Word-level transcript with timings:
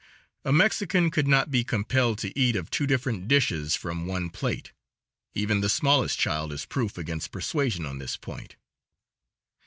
A 0.43 0.51
Mexican 0.51 1.11
could 1.11 1.27
not 1.27 1.51
be 1.51 1.63
compelled 1.63 2.17
to 2.17 2.35
eat 2.35 2.55
of 2.55 2.71
two 2.71 2.87
different 2.87 3.27
dishes 3.27 3.75
from 3.75 4.07
one 4.07 4.31
plate. 4.31 4.71
Even 5.35 5.61
the 5.61 5.69
smallest 5.69 6.17
child 6.17 6.51
is 6.51 6.65
proof 6.65 6.97
against 6.97 7.31
persuasion 7.31 7.85
on 7.85 7.99
this 7.99 8.17
point. 8.17 8.55